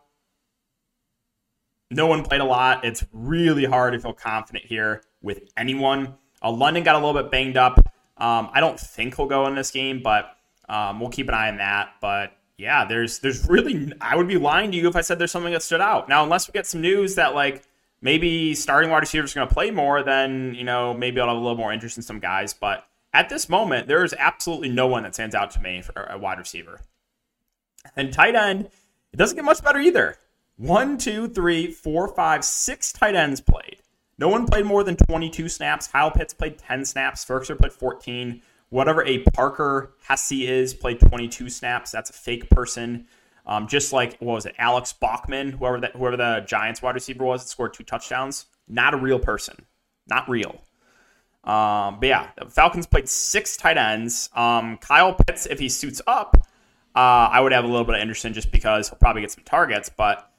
No 1.90 2.06
one 2.06 2.22
played 2.22 2.40
a 2.40 2.44
lot. 2.44 2.86
It's 2.86 3.04
really 3.12 3.66
hard 3.66 3.92
to 3.92 4.00
feel 4.00 4.14
confident 4.14 4.64
here 4.64 5.02
with 5.20 5.42
anyone. 5.58 6.14
Uh, 6.42 6.52
London 6.52 6.84
got 6.84 6.94
a 6.94 7.04
little 7.04 7.22
bit 7.22 7.30
banged 7.30 7.58
up. 7.58 7.78
Um, 8.16 8.48
I 8.54 8.60
don't 8.60 8.80
think 8.80 9.16
he'll 9.16 9.26
go 9.26 9.46
in 9.46 9.54
this 9.54 9.70
game, 9.70 10.00
but 10.02 10.34
um, 10.70 11.00
we'll 11.00 11.10
keep 11.10 11.28
an 11.28 11.34
eye 11.34 11.48
on 11.48 11.58
that. 11.58 11.90
But 12.00 12.32
yeah, 12.56 12.86
there's 12.86 13.18
there's 13.18 13.46
really 13.46 13.92
I 14.00 14.16
would 14.16 14.26
be 14.28 14.38
lying 14.38 14.70
to 14.70 14.78
you 14.78 14.88
if 14.88 14.96
I 14.96 15.02
said 15.02 15.18
there's 15.18 15.30
something 15.30 15.52
that 15.52 15.62
stood 15.62 15.82
out. 15.82 16.08
Now, 16.08 16.24
unless 16.24 16.48
we 16.48 16.52
get 16.52 16.66
some 16.66 16.80
news 16.80 17.16
that 17.16 17.34
like 17.34 17.62
maybe 18.00 18.54
starting 18.54 18.90
wide 18.90 19.00
receivers 19.00 19.32
are 19.32 19.40
going 19.40 19.48
to 19.48 19.54
play 19.54 19.70
more, 19.70 20.02
then 20.02 20.54
you 20.54 20.64
know 20.64 20.94
maybe 20.94 21.20
I'll 21.20 21.28
have 21.28 21.36
a 21.36 21.40
little 21.40 21.58
more 21.58 21.74
interest 21.74 21.98
in 21.98 22.02
some 22.02 22.20
guys. 22.20 22.54
But 22.54 22.86
at 23.12 23.28
this 23.28 23.50
moment, 23.50 23.86
there 23.86 24.02
is 24.02 24.14
absolutely 24.18 24.70
no 24.70 24.86
one 24.86 25.02
that 25.02 25.12
stands 25.12 25.34
out 25.34 25.50
to 25.50 25.60
me 25.60 25.82
for 25.82 26.04
a 26.04 26.16
wide 26.16 26.38
receiver. 26.38 26.80
And 27.96 28.12
tight 28.12 28.34
end, 28.34 28.68
It 29.12 29.16
doesn't 29.16 29.36
get 29.36 29.44
much 29.44 29.62
better 29.62 29.78
either. 29.78 30.16
One, 30.56 30.96
two, 30.96 31.28
three, 31.28 31.70
four, 31.70 32.08
five, 32.08 32.44
six 32.44 32.92
tight 32.92 33.14
ends 33.14 33.40
played. 33.40 33.78
No 34.18 34.28
one 34.28 34.46
played 34.46 34.64
more 34.64 34.84
than 34.84 34.96
22 34.96 35.48
snaps. 35.48 35.88
Kyle 35.88 36.10
Pitts 36.10 36.32
played 36.32 36.58
10 36.58 36.84
snaps. 36.84 37.24
Firkser 37.24 37.58
played 37.58 37.72
14. 37.72 38.40
Whatever 38.68 39.04
a 39.04 39.18
Parker 39.18 39.94
Hesse 40.04 40.32
is, 40.32 40.72
played 40.72 41.00
22 41.00 41.50
snaps. 41.50 41.90
That's 41.90 42.10
a 42.10 42.14
fake 42.14 42.48
person. 42.48 43.06
Um, 43.44 43.66
just 43.66 43.92
like 43.92 44.16
what 44.18 44.34
was 44.34 44.46
it, 44.46 44.54
Alex 44.56 44.92
Bachman, 44.92 45.50
whoever 45.50 45.80
that 45.80 45.96
whoever 45.96 46.16
the 46.16 46.44
Giants 46.46 46.80
wide 46.80 46.94
receiver 46.94 47.24
was 47.24 47.42
that 47.42 47.48
scored 47.48 47.74
two 47.74 47.82
touchdowns. 47.82 48.46
Not 48.68 48.94
a 48.94 48.96
real 48.96 49.18
person. 49.18 49.66
Not 50.08 50.28
real. 50.28 50.62
Um, 51.44 51.98
but 51.98 52.06
yeah, 52.06 52.30
the 52.38 52.46
Falcons 52.46 52.86
played 52.86 53.08
six 53.08 53.56
tight 53.56 53.76
ends. 53.76 54.30
Um, 54.34 54.78
Kyle 54.78 55.14
Pitts, 55.14 55.46
if 55.46 55.58
he 55.58 55.68
suits 55.68 56.00
up, 56.06 56.46
uh, 56.94 57.28
I 57.30 57.40
would 57.40 57.52
have 57.52 57.64
a 57.64 57.68
little 57.68 57.84
bit 57.84 57.94
of 57.94 58.00
interest 58.00 58.24
in 58.24 58.32
just 58.32 58.50
because 58.50 58.88
he'll 58.88 58.98
probably 58.98 59.22
get 59.22 59.30
some 59.30 59.44
targets, 59.44 59.88
but 59.88 60.30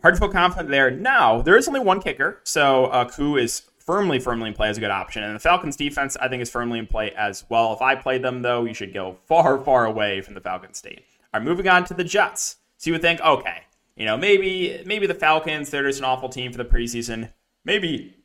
hard 0.00 0.14
to 0.14 0.20
feel 0.20 0.30
confident 0.30 0.70
there. 0.70 0.90
Now, 0.90 1.42
there 1.42 1.56
is 1.56 1.68
only 1.68 1.80
one 1.80 2.00
kicker, 2.00 2.40
so 2.44 2.86
uh, 2.86 3.10
is 3.36 3.62
firmly, 3.78 4.18
firmly 4.18 4.48
in 4.48 4.54
play 4.54 4.68
as 4.68 4.78
a 4.78 4.80
good 4.80 4.90
option. 4.90 5.22
And 5.22 5.34
the 5.34 5.40
Falcons 5.40 5.76
defense, 5.76 6.16
I 6.16 6.28
think, 6.28 6.42
is 6.42 6.50
firmly 6.50 6.78
in 6.78 6.86
play 6.86 7.12
as 7.12 7.44
well. 7.48 7.72
If 7.72 7.82
I 7.82 7.94
play 7.94 8.18
them, 8.18 8.42
though, 8.42 8.64
you 8.64 8.74
should 8.74 8.94
go 8.94 9.16
far, 9.26 9.58
far 9.58 9.86
away 9.86 10.20
from 10.20 10.34
the 10.34 10.40
Falcons 10.40 10.78
state. 10.78 11.02
All 11.32 11.40
right, 11.40 11.42
moving 11.42 11.68
on 11.68 11.84
to 11.86 11.94
the 11.94 12.04
Jets. 12.04 12.56
So 12.78 12.90
you 12.90 12.94
would 12.94 13.02
think, 13.02 13.20
okay, 13.20 13.62
you 13.96 14.06
know, 14.06 14.16
maybe 14.16 14.82
maybe 14.86 15.06
the 15.06 15.14
Falcons, 15.14 15.70
they're 15.70 15.86
just 15.86 15.98
an 15.98 16.04
awful 16.04 16.28
team 16.28 16.50
for 16.50 16.58
the 16.58 16.64
preseason. 16.64 17.32
Maybe 17.64 18.16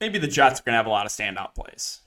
maybe 0.00 0.18
the 0.18 0.26
Jets 0.26 0.60
are 0.60 0.62
gonna 0.64 0.76
have 0.76 0.86
a 0.86 0.90
lot 0.90 1.06
of 1.06 1.12
standout 1.12 1.54
plays. 1.54 2.00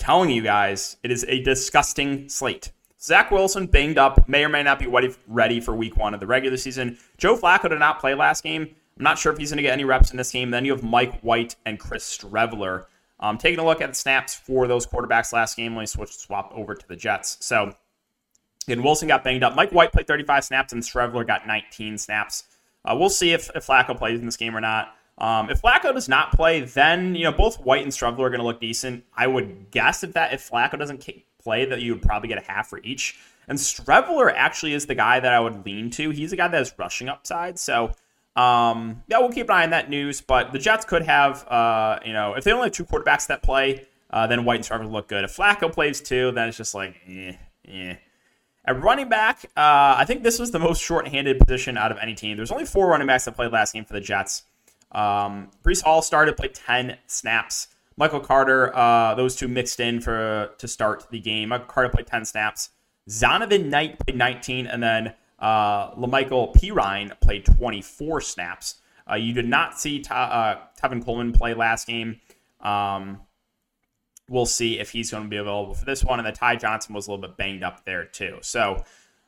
Telling 0.00 0.30
you 0.30 0.40
guys, 0.40 0.96
it 1.02 1.10
is 1.10 1.26
a 1.28 1.42
disgusting 1.42 2.26
slate. 2.30 2.72
Zach 3.02 3.30
Wilson 3.30 3.66
banged 3.66 3.98
up, 3.98 4.26
may 4.26 4.42
or 4.42 4.48
may 4.48 4.62
not 4.62 4.78
be 4.78 4.86
ready 5.28 5.60
for 5.60 5.76
week 5.76 5.94
one 5.98 6.14
of 6.14 6.20
the 6.20 6.26
regular 6.26 6.56
season. 6.56 6.96
Joe 7.18 7.36
Flacco 7.36 7.68
did 7.68 7.78
not 7.78 8.00
play 8.00 8.14
last 8.14 8.42
game. 8.42 8.62
I'm 8.96 9.04
not 9.04 9.18
sure 9.18 9.30
if 9.30 9.38
he's 9.38 9.50
going 9.50 9.58
to 9.58 9.62
get 9.62 9.74
any 9.74 9.84
reps 9.84 10.10
in 10.10 10.16
this 10.16 10.32
game. 10.32 10.50
Then 10.50 10.64
you 10.64 10.72
have 10.72 10.82
Mike 10.82 11.20
White 11.20 11.54
and 11.66 11.78
Chris 11.78 12.16
Streveler. 12.16 12.86
Um, 13.20 13.36
taking 13.36 13.58
a 13.58 13.64
look 13.64 13.82
at 13.82 13.90
the 13.90 13.94
snaps 13.94 14.34
for 14.34 14.66
those 14.66 14.86
quarterbacks 14.86 15.34
last 15.34 15.54
game, 15.54 15.74
let 15.74 15.82
me 15.82 15.86
switch 15.86 16.16
swap 16.16 16.50
over 16.54 16.74
to 16.74 16.88
the 16.88 16.96
Jets. 16.96 17.36
So, 17.40 17.74
again, 18.66 18.82
Wilson 18.82 19.06
got 19.06 19.22
banged 19.22 19.44
up. 19.44 19.54
Mike 19.54 19.70
White 19.70 19.92
played 19.92 20.06
35 20.06 20.44
snaps, 20.44 20.72
and 20.72 20.82
Streveler 20.82 21.26
got 21.26 21.46
19 21.46 21.98
snaps. 21.98 22.44
Uh, 22.86 22.96
we'll 22.98 23.10
see 23.10 23.32
if, 23.32 23.50
if 23.54 23.66
Flacco 23.66 23.98
plays 23.98 24.18
in 24.18 24.24
this 24.24 24.38
game 24.38 24.56
or 24.56 24.62
not. 24.62 24.94
Um, 25.20 25.50
if 25.50 25.60
Flacco 25.60 25.92
does 25.92 26.08
not 26.08 26.32
play, 26.32 26.62
then 26.62 27.14
you 27.14 27.24
know 27.24 27.32
both 27.32 27.60
White 27.60 27.82
and 27.82 27.92
Streveler 27.92 28.26
are 28.26 28.30
going 28.30 28.40
to 28.40 28.46
look 28.46 28.60
decent. 28.60 29.04
I 29.14 29.26
would 29.26 29.70
guess 29.70 30.02
if 30.02 30.14
that 30.14 30.32
if 30.32 30.48
Flacco 30.48 30.78
doesn't 30.78 31.06
play, 31.38 31.66
that 31.66 31.80
you 31.80 31.94
would 31.94 32.02
probably 32.02 32.28
get 32.28 32.38
a 32.38 32.50
half 32.50 32.68
for 32.68 32.80
each. 32.82 33.18
And 33.46 33.58
Streveler 33.58 34.32
actually 34.34 34.74
is 34.74 34.86
the 34.86 34.94
guy 34.94 35.20
that 35.20 35.32
I 35.32 35.40
would 35.40 35.64
lean 35.66 35.90
to. 35.90 36.10
He's 36.10 36.30
the 36.30 36.36
guy 36.36 36.48
that 36.48 36.56
has 36.56 36.72
rushing 36.78 37.08
upside. 37.08 37.58
So 37.58 37.92
um, 38.36 39.02
yeah, 39.08 39.18
we'll 39.18 39.32
keep 39.32 39.48
an 39.48 39.56
eye 39.56 39.64
on 39.64 39.70
that 39.70 39.90
news. 39.90 40.20
But 40.20 40.52
the 40.52 40.58
Jets 40.58 40.84
could 40.84 41.02
have, 41.02 41.46
uh, 41.48 41.98
you 42.04 42.12
know, 42.12 42.34
if 42.34 42.44
they 42.44 42.52
only 42.52 42.66
have 42.66 42.72
two 42.72 42.84
quarterbacks 42.84 43.26
that 43.26 43.42
play, 43.42 43.86
uh, 44.10 44.26
then 44.26 44.44
White 44.44 44.56
and 44.56 44.64
Streveler 44.64 44.90
look 44.90 45.08
good. 45.08 45.24
If 45.24 45.36
Flacco 45.36 45.72
plays 45.72 46.00
two, 46.00 46.32
then 46.32 46.48
it's 46.48 46.56
just 46.56 46.74
like, 46.74 46.96
eh, 47.08 47.32
eh. 47.68 47.94
At 48.64 48.82
running 48.82 49.08
back, 49.08 49.44
uh, 49.56 49.96
I 49.98 50.04
think 50.06 50.22
this 50.22 50.38
was 50.38 50.50
the 50.50 50.58
most 50.58 50.82
short-handed 50.82 51.40
position 51.40 51.78
out 51.78 51.90
of 51.90 51.98
any 51.98 52.14
team. 52.14 52.36
There's 52.36 52.52
only 52.52 52.66
four 52.66 52.88
running 52.88 53.06
backs 53.06 53.24
that 53.24 53.34
played 53.34 53.52
last 53.52 53.72
game 53.72 53.84
for 53.84 53.94
the 53.94 54.00
Jets. 54.00 54.42
Um, 54.92 55.50
Breece 55.62 55.82
Hall 55.82 56.02
started, 56.02 56.36
played 56.36 56.54
10 56.54 56.98
snaps. 57.06 57.68
Michael 57.96 58.20
Carter, 58.20 58.74
uh, 58.74 59.14
those 59.14 59.36
two 59.36 59.48
mixed 59.48 59.78
in 59.78 60.00
for 60.00 60.50
to 60.58 60.68
start 60.68 61.06
the 61.10 61.20
game. 61.20 61.50
Michael 61.50 61.66
Carter 61.66 61.90
played 61.90 62.06
10 62.06 62.24
snaps. 62.24 62.70
Zonovan 63.08 63.66
Knight 63.66 63.98
played 63.98 64.16
19, 64.16 64.66
and 64.66 64.82
then 64.82 65.14
uh, 65.38 65.94
La'Mical 65.94 66.54
Perine 66.54 67.18
played 67.20 67.44
24 67.44 68.20
snaps. 68.20 68.76
Uh, 69.10 69.16
you 69.16 69.32
did 69.32 69.48
not 69.48 69.78
see 69.78 70.04
uh, 70.10 70.56
Tevin 70.80 71.04
Coleman 71.04 71.32
play 71.32 71.54
last 71.54 71.86
game. 71.86 72.20
Um, 72.60 73.20
we'll 74.28 74.46
see 74.46 74.78
if 74.78 74.90
he's 74.90 75.10
going 75.10 75.24
to 75.24 75.28
be 75.28 75.36
available 75.36 75.74
for 75.74 75.84
this 75.84 76.04
one. 76.04 76.20
And 76.20 76.26
then 76.26 76.34
Ty 76.34 76.56
Johnson 76.56 76.94
was 76.94 77.08
a 77.08 77.10
little 77.10 77.26
bit 77.26 77.36
banged 77.36 77.64
up 77.64 77.84
there 77.84 78.04
too. 78.04 78.38
So, 78.42 78.84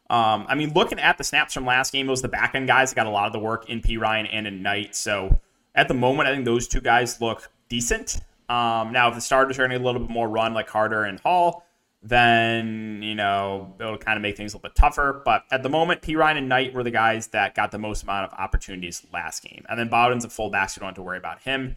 um, 0.08 0.46
I 0.48 0.54
mean, 0.54 0.72
looking 0.74 1.00
at 1.00 1.18
the 1.18 1.24
snaps 1.24 1.52
from 1.52 1.66
last 1.66 1.92
game, 1.92 2.06
it 2.06 2.10
was 2.10 2.22
the 2.22 2.28
back 2.28 2.54
end 2.54 2.68
guys 2.68 2.90
that 2.90 2.96
got 2.96 3.06
a 3.06 3.10
lot 3.10 3.26
of 3.26 3.32
the 3.32 3.40
work 3.40 3.68
in 3.68 3.80
Perine 3.80 4.28
and 4.30 4.46
in 4.46 4.62
Knight. 4.62 4.94
So 4.94 5.40
at 5.74 5.88
the 5.88 5.94
moment, 5.94 6.28
I 6.28 6.32
think 6.32 6.44
those 6.44 6.68
two 6.68 6.80
guys 6.80 7.20
look 7.20 7.50
decent. 7.68 8.20
Um, 8.48 8.92
now, 8.92 9.08
if 9.08 9.14
the 9.14 9.20
starters 9.20 9.58
are 9.58 9.62
going 9.62 9.70
to 9.70 9.78
get 9.78 9.82
a 9.82 9.86
little 9.86 10.00
bit 10.02 10.10
more 10.10 10.28
run 10.28 10.52
like 10.52 10.66
Carter 10.66 11.04
and 11.04 11.18
Hall, 11.20 11.64
then 12.02 13.00
you 13.02 13.14
know 13.14 13.74
it'll 13.78 13.96
kind 13.96 14.16
of 14.16 14.22
make 14.22 14.36
things 14.36 14.52
a 14.52 14.56
little 14.56 14.68
bit 14.68 14.74
tougher. 14.74 15.22
But 15.24 15.44
at 15.50 15.62
the 15.62 15.68
moment, 15.68 16.02
Perine 16.02 16.36
and 16.36 16.48
Knight 16.48 16.74
were 16.74 16.82
the 16.82 16.90
guys 16.90 17.28
that 17.28 17.54
got 17.54 17.70
the 17.70 17.78
most 17.78 18.02
amount 18.02 18.30
of 18.30 18.38
opportunities 18.38 19.06
last 19.12 19.42
game, 19.42 19.64
and 19.68 19.78
then 19.78 19.88
Bawden's 19.88 20.24
a 20.24 20.28
fullback, 20.28 20.70
so 20.70 20.78
you 20.78 20.80
don't 20.80 20.88
have 20.88 20.96
to 20.96 21.02
worry 21.02 21.18
about 21.18 21.42
him. 21.42 21.76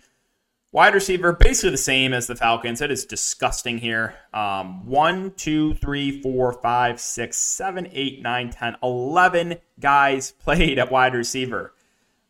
Wide 0.71 0.93
receiver, 0.93 1.31
basically 1.31 1.69
the 1.69 1.77
same 1.77 2.11
as 2.11 2.27
the 2.27 2.35
Falcons. 2.35 2.81
It 2.81 2.91
is 2.91 3.05
disgusting 3.05 3.77
here. 3.77 4.15
Um, 4.33 4.85
1, 4.85 5.35
2, 5.37 5.75
3, 5.75 6.21
4, 6.21 6.53
5, 6.53 6.99
6, 6.99 7.37
7, 7.37 7.87
8, 7.93 8.21
9, 8.21 8.49
10, 8.49 8.77
11 8.83 9.55
guys 9.79 10.31
played 10.43 10.77
at 10.77 10.91
wide 10.91 11.13
receiver. 11.13 11.73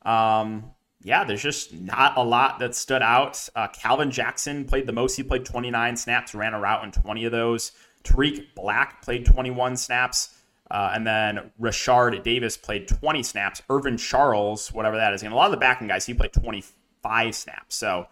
Um, 0.03 0.74
yeah, 1.05 1.23
there's 1.23 1.43
just 1.43 1.71
not 1.71 2.17
a 2.17 2.23
lot 2.23 2.57
that 2.57 2.73
stood 2.73 3.03
out. 3.03 3.47
Uh, 3.55 3.67
Calvin 3.67 4.09
Jackson 4.09 4.65
played 4.65 4.87
the 4.87 4.91
most. 4.91 5.15
He 5.15 5.21
played 5.21 5.45
29 5.45 5.97
snaps, 5.97 6.33
ran 6.33 6.55
a 6.55 6.59
route 6.59 6.83
in 6.83 6.91
20 6.91 7.25
of 7.25 7.31
those. 7.31 7.73
Tarik 8.03 8.55
Black 8.55 9.03
played 9.03 9.23
21 9.23 9.77
snaps. 9.77 10.35
Uh, 10.71 10.93
and 10.95 11.05
then 11.05 11.51
Rashard 11.61 12.23
Davis 12.23 12.57
played 12.57 12.87
20 12.87 13.21
snaps. 13.21 13.61
Irvin 13.69 13.97
Charles, 13.97 14.73
whatever 14.73 14.97
that 14.97 15.13
is. 15.13 15.21
And 15.21 15.31
a 15.31 15.35
lot 15.35 15.45
of 15.45 15.51
the 15.51 15.57
backing 15.57 15.87
guys, 15.87 16.07
he 16.07 16.15
played 16.15 16.33
25 16.33 17.35
snaps. 17.35 17.75
So 17.75 18.07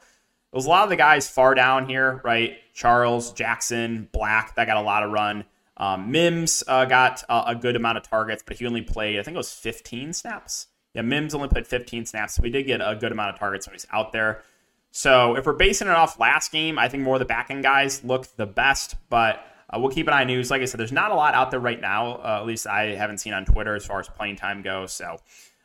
it 0.51 0.55
was 0.55 0.67
a 0.67 0.69
lot 0.69 0.83
of 0.83 0.91
the 0.91 0.95
guys 0.95 1.27
far 1.27 1.55
down 1.55 1.89
here, 1.89 2.21
right? 2.23 2.57
Charles, 2.75 3.33
Jackson, 3.33 4.07
Black, 4.11 4.53
that 4.53 4.67
got 4.67 4.77
a 4.77 4.81
lot 4.81 5.01
of 5.01 5.11
run. 5.11 5.45
Um, 5.77 6.11
Mims 6.11 6.63
uh, 6.67 6.85
got 6.85 7.23
a, 7.27 7.43
a 7.47 7.55
good 7.55 7.75
amount 7.75 7.97
of 7.97 8.03
targets, 8.03 8.43
but 8.45 8.57
he 8.57 8.67
only 8.67 8.83
played, 8.83 9.19
I 9.19 9.23
think 9.23 9.33
it 9.33 9.37
was 9.39 9.51
15 9.51 10.13
snaps. 10.13 10.67
Yeah, 10.93 11.01
Mims 11.01 11.33
only 11.33 11.47
played 11.47 11.65
15 11.65 12.05
snaps, 12.05 12.35
so 12.35 12.43
we 12.43 12.51
did 12.51 12.63
get 12.63 12.81
a 12.81 12.95
good 12.95 13.11
amount 13.11 13.33
of 13.33 13.39
targets 13.39 13.67
when 13.67 13.73
he's 13.73 13.87
out 13.91 14.11
there. 14.11 14.43
So 14.91 15.35
if 15.35 15.45
we're 15.45 15.53
basing 15.53 15.87
it 15.87 15.93
off 15.95 16.19
last 16.19 16.51
game, 16.51 16.77
I 16.77 16.87
think 16.87 17.03
more 17.03 17.15
of 17.15 17.19
the 17.19 17.25
back 17.25 17.49
end 17.49 17.63
guys 17.63 18.03
look 18.03 18.27
the 18.35 18.45
best, 18.45 18.95
but 19.09 19.43
uh, 19.69 19.79
we'll 19.79 19.89
keep 19.89 20.07
an 20.07 20.13
eye 20.13 20.21
on 20.21 20.27
news. 20.27 20.51
Like 20.51 20.61
I 20.61 20.65
said, 20.65 20.79
there's 20.79 20.91
not 20.91 21.09
a 21.09 21.15
lot 21.15 21.33
out 21.33 21.49
there 21.49 21.59
right 21.59 21.81
now, 21.81 22.17
uh, 22.17 22.37
at 22.39 22.45
least 22.45 22.67
I 22.67 22.95
haven't 22.95 23.17
seen 23.17 23.33
on 23.33 23.43
Twitter 23.43 23.75
as 23.75 23.85
far 23.85 23.99
as 23.99 24.07
playing 24.07 24.35
time 24.35 24.61
goes. 24.61 24.93
So 24.93 25.17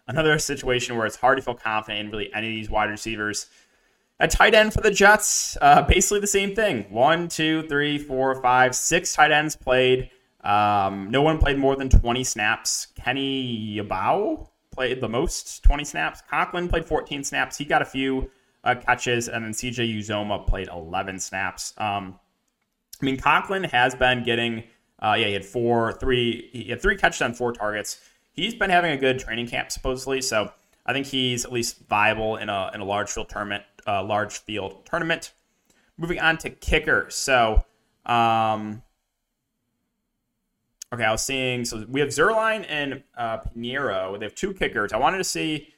another 0.07 0.39
situation 0.39 0.97
where 0.97 1.07
it's 1.07 1.17
hard 1.17 1.37
to 1.37 1.43
feel 1.43 1.55
confident 1.55 2.07
in 2.07 2.11
really 2.11 2.33
any 2.33 2.47
of 2.49 2.55
these 2.55 2.71
wide 2.71 2.89
receivers. 2.89 3.47
At 4.19 4.31
tight 4.31 4.55
end 4.55 4.73
for 4.73 4.81
the 4.81 4.91
Jets, 4.91 5.59
uh, 5.61 5.83
basically 5.83 6.21
the 6.21 6.27
same 6.27 6.55
thing. 6.55 6.87
One, 6.89 7.29
two, 7.29 7.69
three, 7.69 7.99
four, 7.99 8.41
five, 8.41 8.75
six 8.75 9.13
tight 9.13 9.31
ends 9.31 9.55
played. 9.55 10.11
Um, 10.43 11.11
no 11.11 11.21
one 11.21 11.39
played 11.39 11.59
more 11.59 11.77
than 11.77 11.91
20 11.91 12.25
snaps. 12.25 12.89
Kenny 12.97 13.77
Yeboah 13.77 14.49
played 14.79 15.01
the 15.01 15.09
most, 15.09 15.65
20 15.65 15.85
snaps. 15.85 16.23
Conklin 16.31 16.69
played 16.69 16.85
14 16.85 17.25
snaps. 17.25 17.59
He 17.59 17.65
got 17.65 17.83
a 17.83 17.85
few 17.85 18.31
uh, 18.63 18.77
catches, 18.77 19.29
and 19.29 19.45
then 19.45 19.51
CJ 19.51 19.99
Uzomah 19.99 20.47
played 20.47 20.69
11 20.69 21.19
snaps. 21.19 21.75
Um, 21.79 22.17
I 23.03 23.05
mean, 23.05 23.17
Conklin 23.17 23.65
has 23.65 23.97
been 23.97 24.23
getting, 24.23 24.63
uh, 25.01 25.17
yeah, 25.19 25.27
he 25.27 25.33
had 25.33 25.45
four, 25.45 25.95
three, 25.95 26.49
he 26.53 26.71
had 26.71 26.81
three 26.81 26.97
catches 26.97 27.21
on 27.23 27.35
four 27.35 27.53
targets. 27.53 27.99
He's 28.31 28.55
been 28.55 28.71
having 28.71 28.93
a 28.93 28.97
good 28.97 29.19
training 29.19 29.49
camp 29.49 29.73
supposedly, 29.73 30.23
so 30.23 30.53
I 30.87 30.93
think 30.93 31.07
he's 31.07 31.45
at 31.45 31.51
least 31.51 31.81
viable 31.89 32.37
in 32.37 32.49
a 32.49 32.71
in 32.73 32.81
a 32.81 32.85
large 32.85 33.11
field 33.11 33.29
tournament. 33.29 33.65
Uh, 33.85 34.05
large 34.05 34.39
field 34.39 34.87
tournament. 34.87 35.33
Moving 35.97 36.21
on 36.21 36.39
to 36.39 36.51
kicker, 36.51 37.07
so. 37.11 37.65
Um, 38.07 38.83
Okay, 40.93 41.05
I 41.05 41.13
was 41.13 41.23
seeing. 41.23 41.65
So 41.65 41.85
we 41.89 42.01
have 42.01 42.09
Zuerlein 42.11 42.65
and 42.69 43.03
uh. 43.17 43.39
They 43.55 44.25
have 44.25 44.35
two 44.35 44.55
kickers. 44.55 44.93
I 44.93 44.97
wanted 44.97 45.19
to 45.19 45.25
see. 45.25 45.75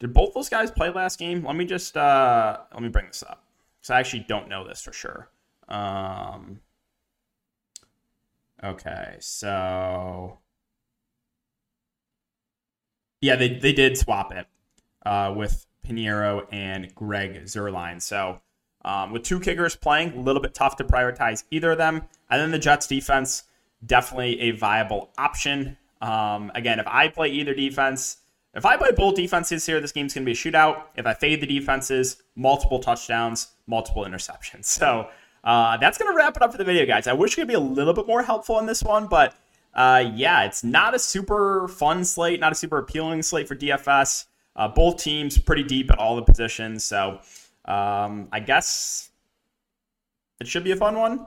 Did 0.00 0.12
both 0.12 0.34
those 0.34 0.48
guys 0.48 0.70
play 0.70 0.90
last 0.90 1.18
game? 1.18 1.44
Let 1.44 1.56
me 1.56 1.64
just 1.64 1.96
uh, 1.96 2.58
let 2.72 2.82
me 2.82 2.88
bring 2.88 3.06
this 3.06 3.22
up 3.22 3.44
because 3.80 3.90
I 3.90 4.00
actually 4.00 4.26
don't 4.28 4.48
know 4.48 4.66
this 4.66 4.82
for 4.82 4.92
sure. 4.92 5.30
Um, 5.68 6.60
okay, 8.62 9.16
so 9.20 10.38
yeah, 13.22 13.36
they 13.36 13.48
they 13.54 13.72
did 13.72 13.96
swap 13.96 14.32
it 14.34 14.46
uh, 15.06 15.32
with 15.34 15.64
Piñeiro 15.86 16.46
and 16.52 16.94
Greg 16.94 17.44
Zuerlein. 17.44 18.02
So 18.02 18.40
um, 18.84 19.12
with 19.12 19.22
two 19.22 19.40
kickers 19.40 19.74
playing, 19.74 20.12
a 20.12 20.20
little 20.20 20.42
bit 20.42 20.52
tough 20.54 20.76
to 20.76 20.84
prioritize 20.84 21.44
either 21.50 21.72
of 21.72 21.78
them. 21.78 22.02
And 22.28 22.40
then 22.40 22.50
the 22.50 22.58
Jets 22.58 22.86
defense 22.86 23.44
definitely 23.84 24.40
a 24.40 24.50
viable 24.52 25.10
option. 25.18 25.76
Um, 26.00 26.52
again, 26.54 26.78
if 26.78 26.86
I 26.86 27.08
play 27.08 27.28
either 27.28 27.54
defense, 27.54 28.18
if 28.54 28.64
I 28.64 28.76
play 28.76 28.92
both 28.92 29.16
defenses 29.16 29.66
here, 29.66 29.80
this 29.80 29.92
game's 29.92 30.14
going 30.14 30.24
to 30.24 30.26
be 30.26 30.32
a 30.32 30.34
shootout. 30.34 30.84
If 30.96 31.06
I 31.06 31.14
fade 31.14 31.40
the 31.40 31.46
defenses, 31.46 32.22
multiple 32.36 32.78
touchdowns, 32.78 33.48
multiple 33.66 34.04
interceptions. 34.04 34.64
So 34.84 35.08
uh, 35.42 35.76
that's 35.76 35.98
going 35.98 36.10
to 36.10 36.16
wrap 36.16 36.36
it 36.36 36.42
up 36.42 36.52
for 36.52 36.58
the 36.58 36.64
video, 36.64 36.86
guys. 36.86 37.06
I 37.06 37.12
wish 37.12 37.34
I 37.34 37.42
could 37.42 37.48
be 37.48 37.54
a 37.54 37.60
little 37.60 37.92
bit 37.92 38.06
more 38.06 38.22
helpful 38.22 38.58
in 38.58 38.66
this 38.66 38.82
one, 38.82 39.08
but 39.08 39.34
uh, 39.74 40.04
yeah, 40.14 40.44
it's 40.44 40.64
not 40.64 40.94
a 40.94 40.98
super 40.98 41.68
fun 41.68 42.04
slate, 42.04 42.40
not 42.40 42.52
a 42.52 42.54
super 42.54 42.78
appealing 42.78 43.22
slate 43.22 43.48
for 43.48 43.54
DFS. 43.54 44.26
Uh, 44.56 44.68
both 44.68 45.02
teams 45.02 45.36
pretty 45.36 45.64
deep 45.64 45.90
at 45.90 45.98
all 45.98 46.16
the 46.16 46.22
positions, 46.22 46.84
so 46.84 47.18
um, 47.64 48.28
I 48.30 48.40
guess 48.40 49.10
it 50.40 50.46
should 50.46 50.62
be 50.64 50.70
a 50.70 50.76
fun 50.76 50.96
one. 50.96 51.26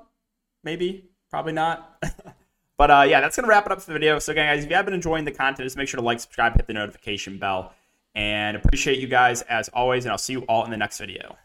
Maybe, 0.64 1.10
probably 1.30 1.54
not. 1.54 2.04
but 2.78 2.92
uh, 2.92 3.06
yeah, 3.08 3.22
that's 3.22 3.36
gonna 3.36 3.48
wrap 3.48 3.66
it 3.66 3.72
up 3.72 3.82
for 3.82 3.88
the 3.88 3.94
video. 3.94 4.20
So 4.20 4.32
again, 4.32 4.54
guys, 4.54 4.64
if 4.64 4.70
you 4.70 4.76
have 4.76 4.86
been 4.86 4.94
enjoying 4.94 5.26
the 5.26 5.32
content, 5.32 5.66
just 5.66 5.78
make 5.78 5.88
sure 5.88 6.00
to 6.00 6.06
like, 6.06 6.20
subscribe, 6.20 6.56
hit 6.56 6.68
the 6.68 6.74
notification 6.74 7.38
bell, 7.38 7.74
and 8.16 8.58
appreciate 8.58 9.00
you 9.00 9.08
guys 9.08 9.42
as 9.44 9.70
always. 9.70 10.06
And 10.06 10.12
I'll 10.12 10.18
see 10.18 10.34
you 10.34 10.42
all 10.42 10.64
in 10.66 10.72
the 10.72 10.78
next 10.78 10.98
video. 11.00 11.36